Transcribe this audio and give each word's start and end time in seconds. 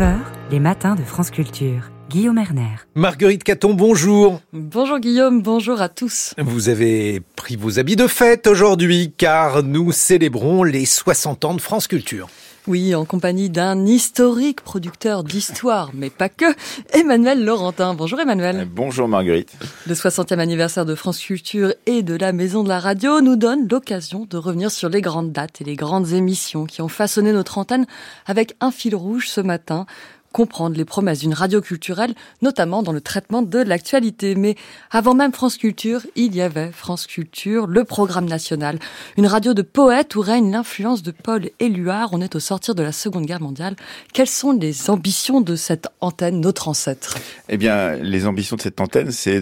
9h, 0.00 0.16
les 0.50 0.60
matins 0.60 0.94
de 0.94 1.02
France 1.02 1.30
Culture. 1.30 1.90
Guillaume 2.08 2.38
Erner. 2.38 2.76
Marguerite 2.94 3.44
Caton, 3.44 3.74
bonjour. 3.74 4.40
Bonjour 4.54 4.98
Guillaume, 4.98 5.42
bonjour 5.42 5.82
à 5.82 5.90
tous. 5.90 6.32
Vous 6.38 6.70
avez 6.70 7.20
pris 7.36 7.56
vos 7.56 7.78
habits 7.78 7.96
de 7.96 8.06
fête 8.06 8.46
aujourd'hui 8.46 9.12
car 9.14 9.62
nous 9.62 9.92
célébrons 9.92 10.64
les 10.64 10.86
60 10.86 11.44
ans 11.44 11.54
de 11.54 11.60
France 11.60 11.86
Culture. 11.86 12.28
Oui, 12.66 12.94
en 12.94 13.06
compagnie 13.06 13.48
d'un 13.48 13.86
historique 13.86 14.60
producteur 14.60 15.24
d'histoire, 15.24 15.90
mais 15.94 16.10
pas 16.10 16.28
que, 16.28 16.44
Emmanuel 16.92 17.42
Laurentin. 17.42 17.94
Bonjour 17.94 18.20
Emmanuel. 18.20 18.68
Bonjour 18.70 19.08
Marguerite. 19.08 19.52
Le 19.86 19.94
60e 19.94 20.38
anniversaire 20.38 20.84
de 20.84 20.94
France 20.94 21.20
Culture 21.20 21.72
et 21.86 22.02
de 22.02 22.14
la 22.14 22.32
Maison 22.32 22.62
de 22.62 22.68
la 22.68 22.78
Radio 22.78 23.22
nous 23.22 23.36
donne 23.36 23.66
l'occasion 23.66 24.26
de 24.28 24.36
revenir 24.36 24.70
sur 24.70 24.90
les 24.90 25.00
grandes 25.00 25.32
dates 25.32 25.62
et 25.62 25.64
les 25.64 25.74
grandes 25.74 26.12
émissions 26.12 26.66
qui 26.66 26.82
ont 26.82 26.88
façonné 26.88 27.32
notre 27.32 27.56
antenne 27.56 27.86
avec 28.26 28.54
un 28.60 28.70
fil 28.70 28.94
rouge 28.94 29.28
ce 29.28 29.40
matin 29.40 29.86
comprendre 30.32 30.76
les 30.76 30.84
promesses 30.84 31.20
d'une 31.20 31.34
radio 31.34 31.60
culturelle, 31.60 32.14
notamment 32.42 32.82
dans 32.82 32.92
le 32.92 33.00
traitement 33.00 33.42
de 33.42 33.58
l'actualité. 33.58 34.34
Mais 34.34 34.56
avant 34.90 35.14
même 35.14 35.32
France 35.32 35.56
Culture, 35.56 36.02
il 36.16 36.34
y 36.34 36.40
avait 36.40 36.70
France 36.72 37.06
Culture, 37.06 37.66
le 37.66 37.84
programme 37.84 38.26
national, 38.26 38.78
une 39.16 39.26
radio 39.26 39.54
de 39.54 39.62
poètes 39.62 40.14
où 40.14 40.20
règne 40.20 40.50
l'influence 40.50 41.02
de 41.02 41.10
Paul 41.10 41.50
Éluard. 41.58 42.10
On 42.12 42.20
est 42.20 42.34
au 42.34 42.40
sortir 42.40 42.74
de 42.74 42.82
la 42.82 42.92
Seconde 42.92 43.26
Guerre 43.26 43.40
mondiale. 43.40 43.76
Quelles 44.12 44.28
sont 44.28 44.52
les 44.52 44.90
ambitions 44.90 45.40
de 45.40 45.56
cette 45.56 45.88
antenne, 46.00 46.40
notre 46.40 46.68
ancêtre? 46.68 47.16
Eh 47.48 47.56
bien, 47.56 47.96
les 47.96 48.26
ambitions 48.26 48.56
de 48.56 48.62
cette 48.62 48.80
antenne, 48.80 49.10
c'est 49.10 49.40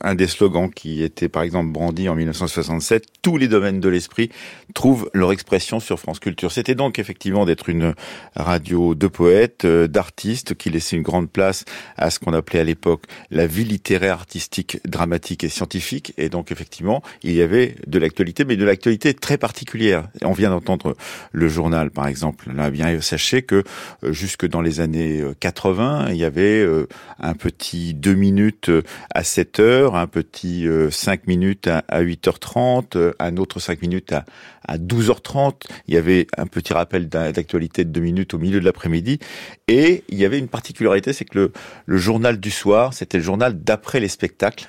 un 0.00 0.14
des 0.14 0.26
slogans 0.26 0.70
qui 0.70 1.02
était 1.02 1.28
par 1.28 1.42
exemple 1.42 1.72
brandi 1.72 2.08
en 2.08 2.14
1967, 2.14 3.04
tous 3.22 3.36
les 3.36 3.48
domaines 3.48 3.80
de 3.80 3.88
l'esprit 3.88 4.30
trouvent 4.74 5.10
leur 5.14 5.32
expression 5.32 5.80
sur 5.80 5.98
France 5.98 6.20
Culture. 6.20 6.52
C'était 6.52 6.74
donc 6.74 6.98
effectivement 6.98 7.44
d'être 7.44 7.68
une 7.68 7.94
radio 8.36 8.94
de 8.94 9.06
poètes, 9.06 9.64
euh, 9.64 9.88
qui 10.36 10.70
laissait 10.70 10.96
une 10.96 11.02
grande 11.02 11.30
place 11.30 11.64
à 11.96 12.10
ce 12.10 12.18
qu'on 12.18 12.32
appelait 12.32 12.60
à 12.60 12.64
l'époque 12.64 13.04
la 13.30 13.46
vie 13.46 13.64
littéraire, 13.64 14.14
artistique, 14.14 14.80
dramatique 14.86 15.44
et 15.44 15.48
scientifique. 15.48 16.12
Et 16.18 16.28
donc 16.28 16.52
effectivement, 16.52 17.02
il 17.22 17.32
y 17.32 17.42
avait 17.42 17.76
de 17.86 17.98
l'actualité, 17.98 18.44
mais 18.44 18.56
de 18.56 18.64
l'actualité 18.64 19.14
très 19.14 19.38
particulière. 19.38 20.08
On 20.22 20.32
vient 20.32 20.50
d'entendre 20.50 20.96
le 21.32 21.48
journal, 21.48 21.90
par 21.90 22.06
exemple. 22.06 22.52
Là, 22.54 22.70
bien 22.70 23.00
sachez 23.00 23.42
que 23.42 23.64
euh, 24.04 24.12
jusque 24.12 24.46
dans 24.46 24.60
les 24.60 24.80
années 24.80 25.22
80, 25.40 26.06
euh, 26.06 26.12
il 26.12 26.16
y 26.16 26.24
avait 26.24 26.60
euh, 26.60 26.86
un 27.18 27.34
petit 27.34 27.94
2 27.94 28.14
minutes 28.14 28.70
à 29.14 29.24
7 29.24 29.60
heures, 29.60 29.96
un 29.96 30.06
petit 30.06 30.66
5 30.90 31.26
minutes 31.26 31.66
à 31.66 32.02
8h30, 32.02 33.14
un 33.18 33.36
autre 33.36 33.60
5 33.60 33.82
minutes 33.82 34.12
à, 34.12 34.24
à 34.66 34.78
12h30. 34.78 35.64
Il 35.88 35.94
y 35.94 35.96
avait 35.96 36.26
un 36.36 36.46
petit 36.46 36.72
rappel 36.72 37.08
d'actualité 37.08 37.84
de 37.84 37.90
2 37.90 38.00
minutes 38.00 38.34
au 38.34 38.38
milieu 38.38 38.60
de 38.60 38.64
l'après-midi. 38.64 39.18
Et 39.66 40.04
y 40.18 40.24
avait 40.24 40.38
une 40.38 40.48
particularité, 40.48 41.12
c'est 41.12 41.24
que 41.24 41.52
le, 41.86 41.96
journal 41.96 42.38
du 42.38 42.50
soir, 42.50 42.94
c'était 42.94 43.18
le 43.18 43.24
journal 43.24 43.62
d'après 43.62 44.00
les 44.00 44.08
spectacles 44.08 44.68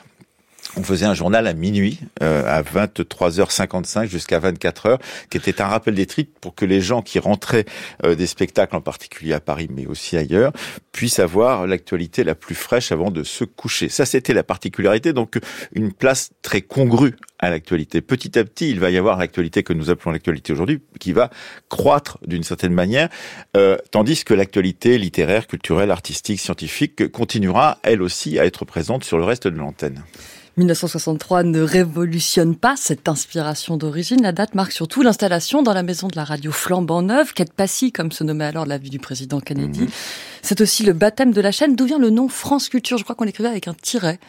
on 0.75 0.83
faisait 0.83 1.08
un 1.08 1.16
journal 1.16 1.47
à 1.47 1.53
minuit, 1.53 2.00
euh, 2.22 2.44
à 2.45 2.61
23h55 2.61 4.08
jusqu'à 4.08 4.39
24h, 4.39 5.00
qui 5.31 5.38
était 5.38 5.61
un 5.61 5.67
rappel 5.67 5.95
des 5.95 6.06
pour 6.41 6.53
que 6.53 6.64
les 6.66 6.80
gens 6.80 7.02
qui 7.02 7.17
rentraient 7.17 7.66
euh, 8.06 8.14
des 8.14 8.28
spectacles, 8.28 8.75
en 8.75 8.81
particulier 8.81 9.33
à 9.33 9.39
Paris, 9.39 9.67
mais 9.72 9.88
aussi 9.88 10.16
ailleurs, 10.16 10.52
puissent 10.91 11.17
avoir 11.17 11.66
l'actualité 11.66 12.23
la 12.23 12.36
plus 12.36 12.56
fraîche 12.56 12.91
avant 12.91 13.09
de 13.09 13.23
se 13.23 13.45
coucher. 13.45 13.89
Ça, 13.89 14.06
c'était 14.06 14.34
la 14.34 14.44
particularité, 14.44 15.11
donc 15.11 15.39
une 15.73 15.91
place 15.91 16.31
très 16.44 16.61
congrue 16.61 17.16
à 17.39 17.49
l'actualité. 17.49 18.01
Petit 18.01 18.37
à 18.37 18.43
petit, 18.43 18.69
il 18.69 18.79
va 18.79 18.91
y 18.91 18.97
avoir 18.97 19.17
l'actualité 19.17 19.63
que 19.63 19.73
nous 19.73 19.89
appelons 19.89 20.11
l'actualité 20.11 20.53
aujourd'hui, 20.53 20.81
qui 20.99 21.13
va 21.13 21.29
croître 21.69 22.17
d'une 22.25 22.43
certaine 22.43 22.73
manière, 22.73 23.09
euh, 23.55 23.77
tandis 23.91 24.23
que 24.23 24.33
l'actualité 24.33 24.97
littéraire, 24.97 25.47
culturelle, 25.47 25.91
artistique, 25.91 26.39
scientifique 26.39 27.11
continuera, 27.11 27.79
elle 27.83 28.01
aussi, 28.01 28.39
à 28.39 28.45
être 28.45 28.65
présente 28.65 29.03
sur 29.03 29.17
le 29.17 29.23
reste 29.23 29.47
de 29.47 29.57
l'antenne. 29.57 30.03
1963 30.59 31.43
ne 31.43 31.61
révolutionne 31.61 32.55
pas 32.55 32.75
cette 32.75 33.07
inspiration 33.07 33.78
d'origine. 33.78 34.22
La 34.22 34.33
date 34.33 34.55
marque 34.55 34.73
surtout 34.73 35.01
l'installation 35.01 35.63
dans 35.63 35.73
la 35.73 35.83
maison 35.83 36.07
de 36.07 36.16
la 36.17 36.25
radio 36.25 36.51
flambant 36.51 37.01
neuve, 37.01 37.33
Quête 37.33 37.53
Passy, 37.53 37.91
comme 37.91 38.11
se 38.11 38.25
nommait 38.25 38.44
alors 38.44 38.66
la 38.66 38.78
vie 38.78 38.89
du 38.89 38.99
président 38.99 39.39
Kennedy. 39.39 39.81
Mhm. 39.81 39.89
C'est 40.41 40.61
aussi 40.61 40.83
le 40.83 40.94
baptême 40.94 41.31
de 41.31 41.41
la 41.41 41.51
chaîne. 41.51 41.75
D'où 41.75 41.85
vient 41.85 41.99
le 41.99 42.09
nom 42.09 42.28
France 42.28 42.69
Culture? 42.69 42.97
Je 42.97 43.03
crois 43.03 43.16
qu'on 43.16 43.23
l'écrivait 43.23 43.49
avec 43.49 43.67
un 43.67 43.73
tiret. 43.73 44.19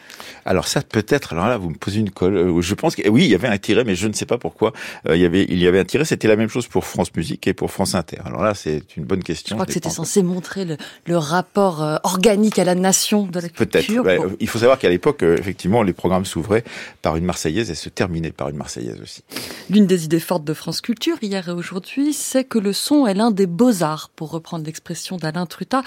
Alors 0.45 0.67
ça 0.67 0.81
peut-être. 0.81 1.33
Alors 1.33 1.47
là, 1.47 1.57
vous 1.57 1.69
me 1.69 1.75
posez 1.75 1.99
une 1.99 2.11
colle. 2.11 2.35
Euh, 2.35 2.61
je 2.61 2.73
pense 2.75 2.95
oui, 3.09 3.25
il 3.25 3.29
y 3.29 3.35
avait 3.35 3.47
un 3.47 3.57
tiret, 3.57 3.83
mais 3.83 3.95
je 3.95 4.07
ne 4.07 4.13
sais 4.13 4.25
pas 4.25 4.37
pourquoi. 4.37 4.73
Euh, 5.07 5.15
il 5.15 5.21
y 5.21 5.25
avait 5.25 5.45
il 5.49 5.57
y 5.57 5.67
avait 5.67 5.79
un 5.79 5.85
tiret. 5.85 6.05
C'était 6.05 6.27
la 6.27 6.35
même 6.35 6.49
chose 6.49 6.67
pour 6.67 6.85
France 6.85 7.13
Musique 7.15 7.47
et 7.47 7.53
pour 7.53 7.71
France 7.71 7.95
Inter. 7.95 8.19
Alors 8.25 8.43
là, 8.43 8.53
c'est 8.53 8.83
une 8.97 9.05
bonne 9.05 9.23
question. 9.23 9.55
Je 9.55 9.57
crois 9.57 9.65
que 9.65 9.73
c'était 9.73 9.89
censé 9.89 10.23
montrer 10.23 10.65
le, 10.65 10.77
le 11.05 11.17
rapport 11.17 11.83
euh, 11.83 11.97
organique 12.03 12.59
à 12.59 12.63
la 12.63 12.75
nation 12.75 13.25
de 13.25 13.39
la 13.39 13.49
culture. 13.49 14.03
Peut-être. 14.03 14.35
Il 14.39 14.47
faut 14.47 14.59
savoir 14.59 14.79
qu'à 14.79 14.89
l'époque, 14.89 15.23
effectivement, 15.23 15.83
les 15.83 15.93
programmes 15.93 16.25
s'ouvrait 16.25 16.63
par 17.01 17.15
une 17.15 17.25
Marseillaise 17.25 17.69
et 17.69 17.75
se 17.75 17.89
terminait 17.89 18.31
par 18.31 18.49
une 18.49 18.57
Marseillaise 18.57 18.99
aussi. 19.01 19.23
L'une 19.71 19.87
des 19.87 20.03
idées 20.03 20.19
fortes 20.19 20.43
de 20.43 20.53
France 20.53 20.81
Culture, 20.81 21.15
hier 21.21 21.47
et 21.47 21.51
aujourd'hui, 21.53 22.11
c'est 22.11 22.43
que 22.43 22.59
le 22.59 22.73
son 22.73 23.07
est 23.07 23.13
l'un 23.13 23.31
des 23.31 23.45
beaux-arts, 23.45 24.09
pour 24.13 24.29
reprendre 24.31 24.65
l'expression 24.65 25.15
d'Alain 25.15 25.45
Truta. 25.45 25.81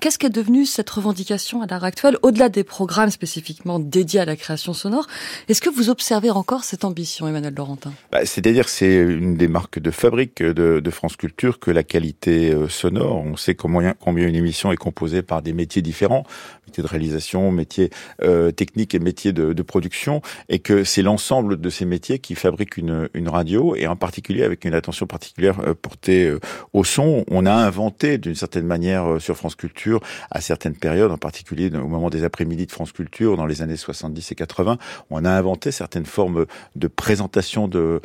Qu'est-ce 0.00 0.18
qu'est 0.18 0.30
devenu 0.30 0.64
cette 0.64 0.88
revendication 0.88 1.60
à 1.60 1.66
l'heure 1.66 1.84
actuelle, 1.84 2.16
au-delà 2.22 2.48
des 2.48 2.64
programmes 2.64 3.10
spécifiquement 3.10 3.78
dédiés 3.78 4.20
à 4.20 4.24
la 4.24 4.36
création 4.36 4.72
sonore? 4.72 5.06
Est-ce 5.48 5.60
que 5.60 5.68
vous 5.68 5.90
observez 5.90 6.30
encore 6.30 6.64
cette 6.64 6.82
ambition, 6.86 7.28
Emmanuel 7.28 7.52
Laurentin? 7.54 7.92
Bah, 8.10 8.24
C'est-à-dire 8.24 8.70
c'est 8.70 8.94
une 8.94 9.36
des 9.36 9.48
marques 9.48 9.80
de 9.80 9.90
fabrique 9.90 10.42
de, 10.42 10.80
de, 10.80 10.90
France 10.90 11.16
Culture 11.16 11.58
que 11.58 11.70
la 11.70 11.82
qualité 11.82 12.54
euh, 12.54 12.70
sonore. 12.70 13.16
On 13.18 13.36
sait 13.36 13.54
combien, 13.54 13.92
combien 14.00 14.26
une 14.26 14.34
émission 14.34 14.72
est 14.72 14.78
composée 14.78 15.20
par 15.20 15.42
des 15.42 15.52
métiers 15.52 15.82
différents, 15.82 16.24
métiers 16.66 16.82
de 16.82 16.88
réalisation, 16.88 17.52
métiers 17.52 17.90
euh, 18.22 18.50
techniques 18.50 18.94
et 18.94 18.98
métiers 18.98 19.34
de, 19.34 19.52
de 19.52 19.62
production 19.62 20.22
et 20.48 20.58
que 20.58 20.84
c'est 20.84 21.02
l'ensemble 21.02 21.60
de 21.60 21.68
ces 21.68 21.84
métiers 21.84 22.18
qui 22.18 22.34
fabriquent 22.34 22.78
une, 22.78 23.10
une 23.12 23.25
radio 23.28 23.74
et 23.76 23.86
en 23.86 23.96
particulier 23.96 24.42
avec 24.42 24.64
une 24.64 24.74
attention 24.74 25.06
particulière 25.06 25.60
euh, 25.60 25.74
portée 25.74 26.26
euh, 26.26 26.40
au 26.72 26.84
son. 26.84 27.24
On 27.30 27.46
a 27.46 27.52
inventé 27.52 28.18
d'une 28.18 28.34
certaine 28.34 28.66
manière 28.66 29.06
euh, 29.06 29.18
sur 29.18 29.36
France 29.36 29.54
Culture 29.54 30.00
à 30.30 30.40
certaines 30.40 30.74
périodes, 30.74 31.10
en 31.10 31.18
particulier 31.18 31.70
au 31.74 31.88
moment 31.88 32.10
des 32.10 32.24
après-midi 32.24 32.66
de 32.66 32.72
France 32.72 32.92
Culture 32.92 33.36
dans 33.36 33.46
les 33.46 33.62
années 33.62 33.76
70 33.76 34.32
et 34.32 34.34
80, 34.34 34.78
on 35.10 35.24
a 35.24 35.30
inventé 35.30 35.70
certaines 35.70 36.06
formes 36.06 36.46
de 36.74 36.88
présentation 36.88 37.68
de 37.68 38.00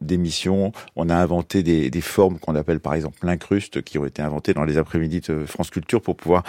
d'émissions. 0.00 0.72
On 0.96 1.08
a 1.08 1.16
inventé 1.16 1.62
des, 1.62 2.00
formes 2.00 2.38
qu'on 2.38 2.56
appelle 2.56 2.80
par 2.80 2.94
exemple 2.94 3.18
l'incruste 3.22 3.82
qui 3.82 3.98
ont 3.98 4.06
été 4.06 4.22
inventées 4.22 4.54
dans 4.54 4.64
les 4.64 4.78
après-midi 4.78 5.20
de 5.20 5.44
France 5.46 5.70
Culture 5.70 6.00
pour 6.00 6.16
pouvoir 6.16 6.44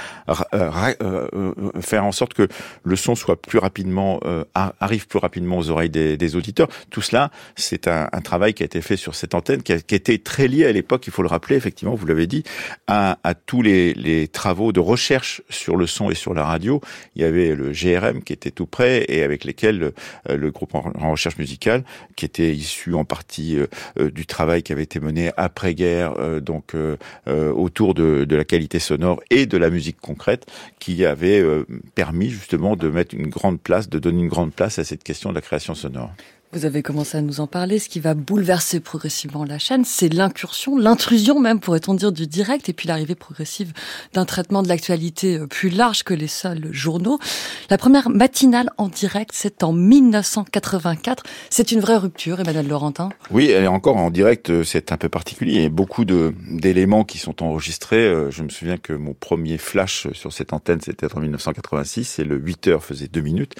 faire 1.81 2.05
en 2.05 2.11
sorte 2.11 2.33
que 2.33 2.47
le 2.83 2.95
son 2.95 3.15
soit 3.15 3.41
plus 3.41 3.59
rapidement 3.59 4.19
arrive 4.55 5.07
plus 5.07 5.19
rapidement 5.19 5.57
aux 5.57 5.69
oreilles 5.69 5.89
des, 5.89 6.35
auditeurs. 6.35 6.67
Tout 6.89 7.01
cela, 7.11 7.31
c'est 7.55 7.87
un, 7.87 8.07
travail 8.23 8.53
qui 8.53 8.63
a 8.63 8.65
été 8.65 8.81
fait 8.81 8.95
sur 8.95 9.15
cette 9.15 9.35
antenne, 9.35 9.63
qui, 9.63 9.73
a, 9.73 9.79
qui 9.79 9.95
était 9.95 10.17
très 10.17 10.47
lié 10.47 10.65
à 10.65 10.71
l'époque, 10.71 11.05
il 11.07 11.11
faut 11.11 11.23
le 11.23 11.27
rappeler, 11.27 11.55
effectivement, 11.55 11.93
vous 11.93 12.05
l'avez 12.05 12.27
dit, 12.27 12.43
à, 12.87 13.17
tous 13.45 13.61
les, 13.61 14.27
travaux 14.31 14.71
de 14.71 14.79
recherche 14.79 15.41
sur 15.49 15.75
le 15.75 15.87
son 15.87 16.09
et 16.09 16.15
sur 16.15 16.33
la 16.33 16.45
radio. 16.45 16.79
Il 17.15 17.21
y 17.21 17.25
avait 17.25 17.55
le 17.55 17.71
GRM 17.71 18.23
qui 18.23 18.33
était 18.33 18.51
tout 18.51 18.65
près 18.65 19.05
et 19.09 19.23
avec 19.23 19.43
lesquels 19.43 19.91
euh, 20.29 20.37
le 20.37 20.51
groupe 20.51 20.75
en, 20.75 21.11
recherche 21.11 21.37
musicale, 21.37 21.83
qui 22.15 22.25
était 22.25 22.53
issu 22.53 22.93
en 22.93 23.03
partie 23.03 23.57
euh, 23.99 24.11
du 24.11 24.25
travail 24.25 24.63
qui 24.63 24.71
avait 24.71 24.83
été 24.83 24.99
mené 24.99 25.31
après-guerre, 25.37 26.41
donc 26.41 26.73
autour 27.27 27.93
de, 27.93 28.25
de, 28.25 28.35
la 28.35 28.43
qualité 28.43 28.79
sonore 28.79 29.21
et 29.29 29.45
de 29.45 29.57
la 29.57 29.69
musique 29.69 29.99
concrète, 29.99 30.45
qui 30.79 31.05
avait 31.05 31.43
permis 31.95 32.29
justement 32.29 32.75
de 32.75 32.89
mettre 32.89 33.15
une 33.15 33.27
grande 33.27 33.59
place, 33.59 33.89
de 33.89 33.99
donne 33.99 34.19
une 34.19 34.27
grande 34.27 34.53
place 34.53 34.79
à 34.79 34.83
cette 34.83 35.03
question 35.03 35.29
de 35.29 35.35
la 35.35 35.41
création 35.41 35.75
sonore. 35.75 36.11
Vous 36.53 36.65
avez 36.65 36.83
commencé 36.83 37.17
à 37.17 37.21
nous 37.21 37.39
en 37.39 37.47
parler. 37.47 37.79
Ce 37.79 37.87
qui 37.87 38.01
va 38.01 38.13
bouleverser 38.13 38.81
progressivement 38.81 39.45
la 39.45 39.57
chaîne, 39.57 39.85
c'est 39.85 40.13
l'incursion, 40.13 40.77
l'intrusion 40.77 41.39
même, 41.39 41.61
pourrait-on 41.61 41.93
dire, 41.93 42.11
du 42.11 42.27
direct, 42.27 42.67
et 42.67 42.73
puis 42.73 42.89
l'arrivée 42.89 43.15
progressive 43.15 43.71
d'un 44.11 44.25
traitement 44.25 44.61
de 44.61 44.67
l'actualité 44.67 45.37
euh, 45.37 45.47
plus 45.47 45.69
large 45.69 46.03
que 46.03 46.13
les 46.13 46.27
seuls 46.27 46.67
journaux. 46.73 47.19
La 47.69 47.77
première 47.77 48.09
matinale 48.09 48.69
en 48.77 48.89
direct, 48.89 49.31
c'est 49.33 49.63
en 49.63 49.71
1984. 49.71 51.23
C'est 51.49 51.71
une 51.71 51.79
vraie 51.79 51.95
rupture, 51.95 52.41
Emmanuel 52.41 52.67
Laurentin. 52.67 53.11
Oui, 53.31 53.49
elle 53.49 53.63
est 53.63 53.67
encore 53.67 53.95
en 53.95 54.11
direct, 54.11 54.49
euh, 54.49 54.65
c'est 54.65 54.91
un 54.91 54.97
peu 54.97 55.07
particulier. 55.07 55.53
Il 55.53 55.61
y 55.61 55.65
a 55.65 55.69
beaucoup 55.69 56.03
d'éléments 56.03 57.05
qui 57.05 57.17
sont 57.17 57.43
enregistrés. 57.43 58.05
Euh, 58.05 58.29
je 58.29 58.43
me 58.43 58.49
souviens 58.49 58.77
que 58.77 58.91
mon 58.91 59.13
premier 59.13 59.57
flash 59.57 60.09
sur 60.11 60.33
cette 60.33 60.51
antenne, 60.51 60.81
c'était 60.81 61.15
en 61.15 61.21
1986, 61.21 62.19
et 62.19 62.25
le 62.25 62.35
8 62.35 62.67
heures 62.67 62.83
faisait 62.83 63.07
2 63.07 63.21
minutes. 63.21 63.55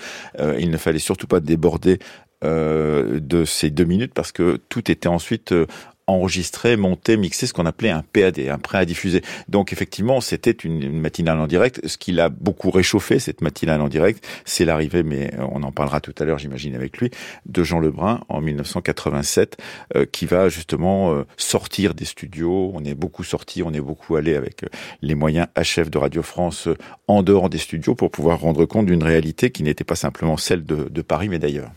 il 0.60 0.70
ne 0.70 0.78
fallait 0.78 1.00
surtout 1.00 1.28
pas 1.28 1.40
déborder 1.40 2.00
euh, 2.44 3.20
de 3.20 3.46
ces 3.46 3.70
deux 3.70 3.86
minutes 3.86 4.14
parce 4.14 4.32
que 4.32 4.60
tout 4.70 4.92
était 4.92 5.08
ensuite 5.08 5.52
euh, 5.52 5.68
enregistrer, 6.12 6.78
monter, 6.78 7.18
mixer 7.18 7.48
ce 7.48 7.54
qu'on 7.54 7.66
appelait 7.66 7.90
un 7.90 8.04
PAD, 8.04 8.40
un 8.40 8.58
prêt 8.58 8.80
à 8.80 8.86
diffuser. 8.86 9.22
Donc 9.48 9.74
effectivement, 9.74 10.22
c'était 10.22 10.52
une, 10.52 10.92
matinale 10.92 11.40
en 11.40 11.48
direct. 11.48 11.86
Ce 11.88 11.98
qui 11.98 12.12
l'a 12.12 12.30
beaucoup 12.30 12.72
réchauffé, 12.72 13.20
cette 13.20 13.42
matinale 13.42 13.82
en 13.82 13.88
direct, 13.88 14.26
c'est 14.46 14.66
l'arrivée, 14.66 15.04
mais 15.04 15.32
on 15.40 15.64
en 15.64 15.72
parlera 15.72 16.02
tout 16.02 16.14
à 16.20 16.26
l'heure, 16.26 16.40
j'imagine, 16.40 16.76
avec 16.76 16.98
lui, 16.98 17.12
de 17.46 17.64
Jean 17.64 17.80
Lebrun 17.80 18.22
en 18.30 18.42
1987, 18.42 19.58
euh, 19.96 20.06
qui 20.06 20.26
va 20.26 20.50
justement 20.50 21.14
euh, 21.14 21.24
sortir 21.38 21.94
des 21.94 22.06
studios. 22.06 22.72
On 22.74 22.84
est 22.84 22.96
beaucoup 22.96 23.24
sorti, 23.24 23.64
on 23.64 23.74
est 23.74 23.82
beaucoup 23.82 24.16
allé 24.16 24.36
avec 24.36 24.64
euh, 24.64 24.68
les 25.02 25.16
moyens 25.16 25.48
HF 25.56 25.90
de 25.90 25.98
Radio 25.98 26.22
France 26.22 26.68
en 27.08 27.24
dehors 27.24 27.50
des 27.50 27.58
studios 27.58 27.96
pour 27.96 28.12
pouvoir 28.12 28.40
rendre 28.42 28.66
compte 28.66 28.86
d'une 28.86 29.04
réalité 29.04 29.52
qui 29.52 29.64
n'était 29.64 29.84
pas 29.84 29.96
simplement 29.96 30.38
celle 30.38 30.64
de, 30.66 30.90
de 30.90 31.02
Paris, 31.02 31.30
mais 31.30 31.40
d'ailleurs. 31.40 31.72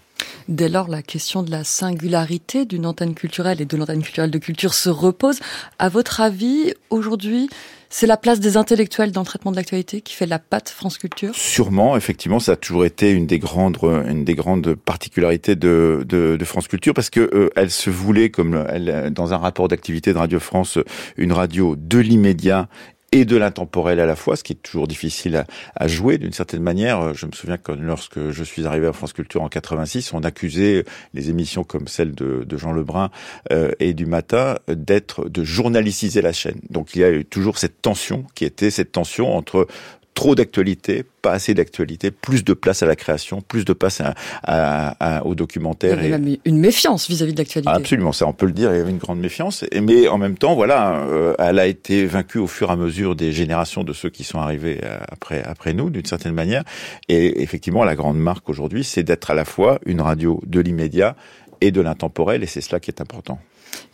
Dès 0.48 0.68
lors, 0.68 0.88
la 0.88 1.02
question 1.02 1.42
de 1.42 1.50
la 1.50 1.64
singularité 1.64 2.66
d'une 2.66 2.86
antenne 2.86 3.14
culturelle 3.14 3.60
et 3.60 3.64
de 3.64 3.76
l'antenne 3.76 4.02
culturelle 4.02 4.30
de 4.30 4.38
culture 4.38 4.74
se 4.74 4.90
repose. 4.90 5.40
À 5.78 5.88
votre 5.88 6.20
avis, 6.20 6.74
aujourd'hui, 6.90 7.48
c'est 7.88 8.08
la 8.08 8.16
place 8.16 8.40
des 8.40 8.56
intellectuels 8.56 9.12
dans 9.12 9.20
le 9.20 9.26
traitement 9.26 9.52
de 9.52 9.56
l'actualité 9.56 10.00
qui 10.00 10.14
fait 10.14 10.26
la 10.26 10.40
patte 10.40 10.68
France 10.68 10.98
Culture? 10.98 11.32
Sûrement, 11.32 11.96
effectivement, 11.96 12.40
ça 12.40 12.52
a 12.52 12.56
toujours 12.56 12.84
été 12.84 13.12
une 13.12 13.28
des 13.28 13.38
grandes, 13.38 13.78
une 13.82 14.24
des 14.24 14.34
grandes 14.34 14.74
particularités 14.74 15.54
de, 15.54 16.36
France 16.44 16.66
Culture 16.66 16.92
parce 16.92 17.08
que 17.08 17.20
euh, 17.20 17.50
elle 17.54 17.70
se 17.70 17.90
voulait 17.90 18.30
comme 18.30 18.66
elle, 18.68 19.12
dans 19.12 19.32
un 19.32 19.38
rapport 19.38 19.68
d'activité 19.68 20.12
de 20.12 20.18
Radio 20.18 20.40
France, 20.40 20.78
une 21.16 21.32
radio 21.32 21.76
de 21.76 21.98
l'immédiat 21.98 22.68
et 23.14 23.24
de 23.24 23.36
l'intemporel 23.36 24.00
à 24.00 24.06
la 24.06 24.16
fois, 24.16 24.34
ce 24.34 24.42
qui 24.42 24.54
est 24.54 24.62
toujours 24.62 24.88
difficile 24.88 25.44
à, 25.76 25.86
jouer 25.86 26.18
d'une 26.18 26.32
certaine 26.32 26.62
manière. 26.62 27.14
Je 27.14 27.26
me 27.26 27.30
souviens 27.30 27.58
que 27.58 27.70
lorsque 27.70 28.30
je 28.30 28.42
suis 28.42 28.66
arrivé 28.66 28.88
à 28.88 28.92
France 28.92 29.12
Culture 29.12 29.40
en 29.42 29.48
86, 29.48 30.12
on 30.14 30.24
accusait 30.24 30.84
les 31.14 31.30
émissions 31.30 31.62
comme 31.62 31.86
celle 31.86 32.12
de, 32.12 32.42
de 32.42 32.56
Jean 32.56 32.72
Lebrun 32.72 33.10
euh, 33.52 33.70
et 33.78 33.94
du 33.94 34.04
matin 34.04 34.56
d'être 34.66 35.28
de 35.28 35.44
journaliciser 35.44 36.22
la 36.22 36.32
chaîne. 36.32 36.58
Donc 36.70 36.96
il 36.96 37.02
y 37.02 37.04
a 37.04 37.10
eu 37.12 37.24
toujours 37.24 37.58
cette 37.58 37.80
tension 37.80 38.24
qui 38.34 38.44
était 38.44 38.72
cette 38.72 38.90
tension 38.90 39.36
entre 39.36 39.68
trop 40.14 40.34
d'actualité, 40.34 41.04
pas 41.22 41.32
assez 41.32 41.54
d'actualité, 41.54 42.10
plus 42.10 42.44
de 42.44 42.54
place 42.54 42.82
à 42.82 42.86
la 42.86 42.96
création, 42.96 43.40
plus 43.40 43.64
de 43.64 43.72
place 43.72 44.00
à, 44.00 44.14
à, 44.44 45.18
à, 45.18 45.24
au 45.26 45.34
documentaire. 45.34 45.98
Il 45.98 46.10
y 46.10 46.12
avait 46.12 46.14
et... 46.14 46.18
même 46.18 46.36
une 46.44 46.58
méfiance 46.58 47.08
vis-à-vis 47.08 47.32
-vis 47.32 47.34
de 47.34 47.40
l'actualité. 47.40 47.70
absolument, 47.70 48.12
ça 48.12 48.26
on 48.26 48.32
peut 48.32 48.46
le 48.46 48.52
dire, 48.52 48.72
il 48.72 48.78
y 48.78 48.80
avait 48.80 48.90
une 48.90 48.98
grande 48.98 49.20
méfiance. 49.20 49.64
Et, 49.72 49.80
mais 49.80 50.08
en 50.08 50.18
même 50.18 50.38
temps, 50.38 50.54
voilà, 50.54 51.02
euh, 51.02 51.34
elle 51.38 51.58
a 51.58 51.66
été 51.66 52.06
vaincue 52.06 52.38
au 52.38 52.46
fur 52.46 52.68
et 52.70 52.72
à 52.72 52.76
mesure 52.76 53.16
des 53.16 53.32
générations 53.32 53.82
de 53.84 53.92
ceux 53.92 54.10
qui 54.10 54.24
sont 54.24 54.38
arrivés 54.38 54.80
euh, 54.84 54.98
après, 55.08 55.42
après 55.42 55.74
nous, 55.74 55.90
d'une 55.90 56.06
certaine 56.06 56.34
manière. 56.34 56.62
Et 57.08 57.42
effectivement, 57.42 57.84
la 57.84 57.96
grande 57.96 58.18
marque 58.18 58.48
aujourd'hui, 58.48 58.84
c'est 58.84 59.02
d'être 59.02 59.30
à 59.30 59.34
la 59.34 59.44
fois 59.44 59.80
une 59.84 60.00
radio 60.00 60.40
de 60.46 60.60
l'immédiat 60.60 61.16
et 61.60 61.70
de 61.70 61.80
l'intemporel, 61.80 62.42
et 62.42 62.46
c'est 62.46 62.60
cela 62.60 62.78
qui 62.78 62.90
est 62.90 63.00
important. 63.00 63.38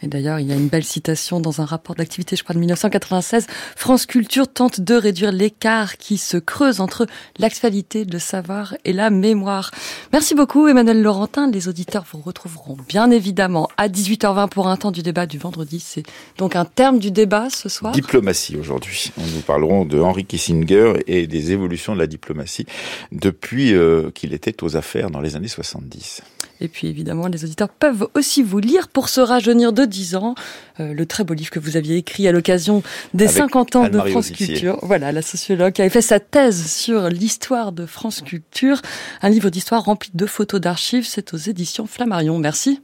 Et 0.02 0.08
d'ailleurs, 0.08 0.38
il 0.38 0.48
y 0.48 0.52
a 0.52 0.54
une 0.54 0.68
belle 0.68 0.84
citation 0.84 1.40
dans 1.40 1.60
un 1.60 1.64
rapport 1.64 1.94
d'activité, 1.94 2.36
je 2.36 2.42
crois, 2.42 2.54
de 2.54 2.60
1996. 2.60 3.46
France 3.76 4.06
Culture 4.06 4.48
tente 4.48 4.80
de 4.80 4.94
réduire 4.94 5.32
l'écart 5.32 5.96
qui 5.96 6.18
se 6.18 6.36
creuse 6.36 6.80
entre 6.80 7.06
l'actualité, 7.38 8.04
le 8.04 8.18
savoir 8.18 8.74
et 8.84 8.92
la 8.92 9.10
mémoire. 9.10 9.70
Merci 10.12 10.34
beaucoup, 10.34 10.68
Emmanuel 10.68 11.02
Laurentin. 11.02 11.50
Les 11.50 11.68
auditeurs 11.68 12.04
vous 12.12 12.20
retrouveront 12.20 12.76
bien 12.88 13.10
évidemment 13.10 13.68
à 13.76 13.88
18h20 13.88 14.48
pour 14.48 14.68
un 14.68 14.76
temps 14.76 14.90
du 14.90 15.02
débat 15.02 15.26
du 15.26 15.38
vendredi. 15.38 15.80
C'est 15.80 16.04
donc 16.38 16.56
un 16.56 16.64
terme 16.64 16.98
du 16.98 17.10
débat 17.10 17.48
ce 17.50 17.68
soir. 17.68 17.92
Diplomatie 17.92 18.56
aujourd'hui. 18.56 19.12
Nous 19.18 19.40
parlerons 19.40 19.84
de 19.84 19.98
Henry 19.98 20.24
Kissinger 20.24 20.94
et 21.06 21.26
des 21.26 21.52
évolutions 21.52 21.94
de 21.94 21.98
la 21.98 22.06
diplomatie 22.06 22.66
depuis 23.12 23.74
euh, 23.74 24.10
qu'il 24.10 24.32
était 24.32 24.62
aux 24.62 24.76
affaires 24.76 25.10
dans 25.10 25.20
les 25.20 25.36
années 25.36 25.48
70. 25.48 26.22
Et 26.60 26.68
puis 26.68 26.88
évidemment, 26.88 27.26
les 27.26 27.44
auditeurs 27.44 27.68
peuvent 27.68 28.06
aussi 28.14 28.42
vous 28.42 28.58
lire 28.58 28.88
pour 28.88 29.08
se 29.08 29.20
rajeunir 29.20 29.72
de 29.72 29.84
10 29.84 30.16
ans, 30.16 30.34
euh, 30.78 30.92
le 30.92 31.06
très 31.06 31.24
beau 31.24 31.34
livre 31.34 31.50
que 31.50 31.58
vous 31.58 31.76
aviez 31.76 31.96
écrit 31.96 32.28
à 32.28 32.32
l'occasion 32.32 32.82
des 33.14 33.24
Avec 33.24 33.36
50 33.36 33.76
ans 33.76 33.88
de 33.88 33.98
France 34.00 34.30
Culture. 34.30 34.78
Voilà, 34.82 35.12
la 35.12 35.22
sociologue 35.22 35.72
qui 35.72 35.80
avait 35.80 35.90
fait 35.90 36.02
sa 36.02 36.20
thèse 36.20 36.66
sur 36.70 37.08
l'histoire 37.08 37.72
de 37.72 37.86
France 37.86 38.20
Culture, 38.20 38.82
un 39.22 39.30
livre 39.30 39.50
d'histoire 39.50 39.84
rempli 39.84 40.10
de 40.14 40.26
photos 40.26 40.60
d'archives, 40.60 41.06
c'est 41.06 41.32
aux 41.34 41.38
éditions 41.38 41.86
Flammarion. 41.86 42.38
Merci. 42.38 42.80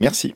Merci. 0.00 0.34